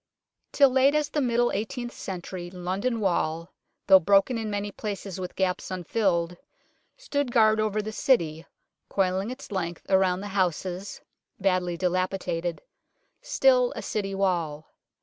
Till 0.51 0.71
late 0.71 0.95
as 0.95 1.09
the 1.09 1.21
middle 1.21 1.51
eighteenth 1.51 1.91
century 1.91 2.49
London 2.49 2.99
Wall, 2.99 3.53
though 3.85 3.99
broken 3.99 4.35
in 4.35 4.49
many 4.49 4.71
places, 4.71 5.19
with 5.19 5.35
gaps 5.35 5.69
unfilled, 5.69 6.37
stood 6.97 7.31
guard 7.31 7.59
over 7.59 7.83
the 7.83 7.91
City, 7.91 8.47
coiling 8.89 9.29
its 9.29 9.51
length 9.51 9.85
around 9.89 10.21
the 10.21 10.29
houses, 10.29 11.01
badly 11.39 11.77
dilapi 11.77 12.17
dated 12.17 12.63
still 13.21 13.73
a 13.75 13.83
City 13.83 14.15
Wall. 14.15 14.65